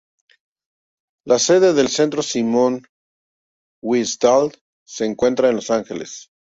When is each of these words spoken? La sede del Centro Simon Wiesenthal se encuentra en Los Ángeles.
La 1.27 1.37
sede 1.37 1.73
del 1.73 1.87
Centro 1.87 2.23
Simon 2.23 2.81
Wiesenthal 3.83 4.51
se 4.83 5.05
encuentra 5.05 5.49
en 5.49 5.57
Los 5.57 5.69
Ángeles. 5.69 6.27